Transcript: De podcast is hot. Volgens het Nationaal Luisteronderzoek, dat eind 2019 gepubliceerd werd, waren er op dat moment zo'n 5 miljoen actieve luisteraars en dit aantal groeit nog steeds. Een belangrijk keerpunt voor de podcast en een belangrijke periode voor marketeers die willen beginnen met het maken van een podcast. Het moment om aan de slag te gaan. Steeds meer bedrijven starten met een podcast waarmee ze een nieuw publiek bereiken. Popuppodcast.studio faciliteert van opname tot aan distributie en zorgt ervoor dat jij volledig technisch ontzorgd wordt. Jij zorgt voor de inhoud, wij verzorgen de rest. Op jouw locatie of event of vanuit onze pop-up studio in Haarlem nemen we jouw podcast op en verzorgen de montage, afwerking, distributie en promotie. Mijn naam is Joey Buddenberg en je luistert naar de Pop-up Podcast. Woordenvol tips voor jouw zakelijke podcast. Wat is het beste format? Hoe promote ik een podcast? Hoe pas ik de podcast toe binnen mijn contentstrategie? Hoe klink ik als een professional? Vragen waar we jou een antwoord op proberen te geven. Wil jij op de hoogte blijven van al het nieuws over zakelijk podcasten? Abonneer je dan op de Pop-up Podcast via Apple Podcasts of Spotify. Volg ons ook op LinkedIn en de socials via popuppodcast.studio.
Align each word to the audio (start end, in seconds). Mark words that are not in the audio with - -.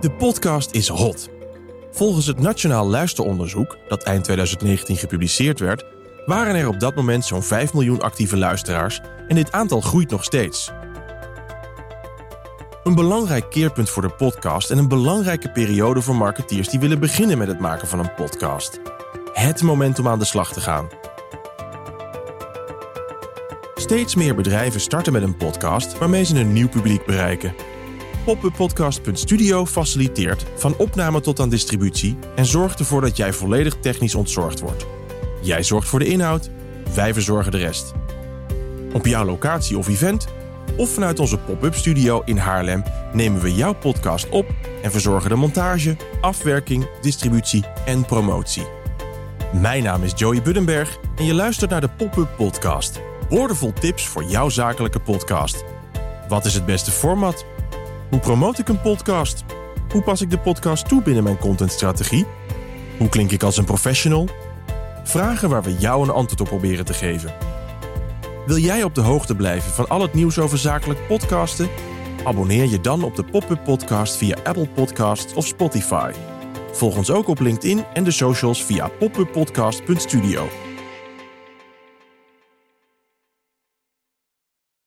De 0.00 0.10
podcast 0.10 0.70
is 0.70 0.88
hot. 0.88 1.28
Volgens 1.90 2.26
het 2.26 2.40
Nationaal 2.40 2.86
Luisteronderzoek, 2.86 3.78
dat 3.88 4.02
eind 4.02 4.24
2019 4.24 4.96
gepubliceerd 4.96 5.60
werd, 5.60 5.84
waren 6.26 6.54
er 6.54 6.68
op 6.68 6.80
dat 6.80 6.94
moment 6.94 7.24
zo'n 7.24 7.42
5 7.42 7.72
miljoen 7.72 8.00
actieve 8.00 8.36
luisteraars 8.36 9.00
en 9.28 9.34
dit 9.34 9.52
aantal 9.52 9.80
groeit 9.80 10.10
nog 10.10 10.24
steeds. 10.24 10.70
Een 12.84 12.94
belangrijk 12.94 13.50
keerpunt 13.50 13.90
voor 13.90 14.02
de 14.02 14.14
podcast 14.14 14.70
en 14.70 14.78
een 14.78 14.88
belangrijke 14.88 15.50
periode 15.50 16.02
voor 16.02 16.16
marketeers 16.16 16.68
die 16.68 16.80
willen 16.80 17.00
beginnen 17.00 17.38
met 17.38 17.48
het 17.48 17.60
maken 17.60 17.88
van 17.88 17.98
een 17.98 18.14
podcast. 18.14 18.80
Het 19.32 19.62
moment 19.62 19.98
om 19.98 20.08
aan 20.08 20.18
de 20.18 20.24
slag 20.24 20.52
te 20.52 20.60
gaan. 20.60 20.88
Steeds 23.74 24.14
meer 24.14 24.34
bedrijven 24.34 24.80
starten 24.80 25.12
met 25.12 25.22
een 25.22 25.36
podcast 25.36 25.98
waarmee 25.98 26.24
ze 26.24 26.38
een 26.38 26.52
nieuw 26.52 26.68
publiek 26.68 27.06
bereiken. 27.06 27.54
Popuppodcast.studio 28.24 29.66
faciliteert 29.66 30.44
van 30.56 30.74
opname 30.76 31.20
tot 31.20 31.40
aan 31.40 31.48
distributie 31.48 32.18
en 32.36 32.46
zorgt 32.46 32.78
ervoor 32.78 33.00
dat 33.00 33.16
jij 33.16 33.32
volledig 33.32 33.76
technisch 33.80 34.14
ontzorgd 34.14 34.60
wordt. 34.60 34.86
Jij 35.42 35.62
zorgt 35.62 35.88
voor 35.88 35.98
de 35.98 36.06
inhoud, 36.06 36.50
wij 36.94 37.12
verzorgen 37.12 37.52
de 37.52 37.58
rest. 37.58 37.92
Op 38.92 39.06
jouw 39.06 39.24
locatie 39.24 39.78
of 39.78 39.88
event 39.88 40.26
of 40.76 40.90
vanuit 40.90 41.18
onze 41.18 41.38
pop-up 41.38 41.74
studio 41.74 42.22
in 42.24 42.36
Haarlem 42.36 42.82
nemen 43.12 43.40
we 43.40 43.54
jouw 43.54 43.74
podcast 43.74 44.28
op 44.28 44.46
en 44.82 44.90
verzorgen 44.90 45.30
de 45.30 45.36
montage, 45.36 45.96
afwerking, 46.20 46.88
distributie 47.00 47.64
en 47.84 48.04
promotie. 48.04 48.66
Mijn 49.52 49.82
naam 49.82 50.02
is 50.02 50.12
Joey 50.16 50.42
Buddenberg 50.42 50.98
en 51.16 51.24
je 51.24 51.34
luistert 51.34 51.70
naar 51.70 51.80
de 51.80 51.88
Pop-up 51.88 52.28
Podcast. 52.36 53.00
Woordenvol 53.28 53.72
tips 53.72 54.06
voor 54.06 54.24
jouw 54.24 54.48
zakelijke 54.48 55.00
podcast. 55.00 55.64
Wat 56.28 56.44
is 56.44 56.54
het 56.54 56.66
beste 56.66 56.90
format? 56.90 57.44
Hoe 58.10 58.20
promote 58.20 58.60
ik 58.60 58.68
een 58.68 58.80
podcast? 58.80 59.44
Hoe 59.92 60.02
pas 60.02 60.20
ik 60.20 60.30
de 60.30 60.38
podcast 60.38 60.88
toe 60.88 61.02
binnen 61.02 61.22
mijn 61.22 61.38
contentstrategie? 61.38 62.26
Hoe 62.98 63.08
klink 63.08 63.30
ik 63.30 63.42
als 63.42 63.56
een 63.56 63.64
professional? 63.64 64.28
Vragen 65.04 65.48
waar 65.48 65.62
we 65.62 65.76
jou 65.78 66.02
een 66.02 66.10
antwoord 66.10 66.40
op 66.40 66.46
proberen 66.46 66.84
te 66.84 66.92
geven. 66.92 67.34
Wil 68.46 68.56
jij 68.56 68.82
op 68.82 68.94
de 68.94 69.00
hoogte 69.00 69.34
blijven 69.34 69.72
van 69.72 69.88
al 69.88 70.00
het 70.00 70.14
nieuws 70.14 70.38
over 70.38 70.58
zakelijk 70.58 71.06
podcasten? 71.06 71.68
Abonneer 72.24 72.64
je 72.64 72.80
dan 72.80 73.02
op 73.02 73.16
de 73.16 73.24
Pop-up 73.24 73.64
Podcast 73.64 74.16
via 74.16 74.36
Apple 74.44 74.68
Podcasts 74.68 75.34
of 75.34 75.46
Spotify. 75.46 76.12
Volg 76.72 76.96
ons 76.96 77.10
ook 77.10 77.28
op 77.28 77.40
LinkedIn 77.40 77.84
en 77.92 78.04
de 78.04 78.10
socials 78.10 78.64
via 78.64 78.88
popuppodcast.studio. 78.88 80.69